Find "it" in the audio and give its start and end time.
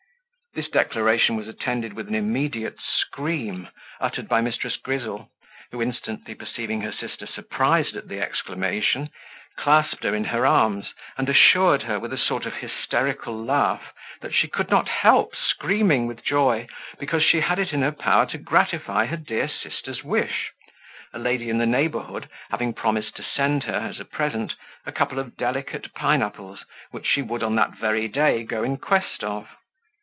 17.57-17.71